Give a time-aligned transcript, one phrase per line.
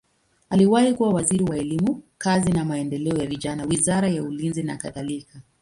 [0.49, 5.41] Aliwahi kuwa waziri wa elimu, kazi na maendeleo ya vijana, wizara ya ulinzi nakadhalika.